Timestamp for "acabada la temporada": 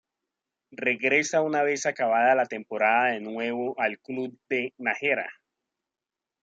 1.85-3.09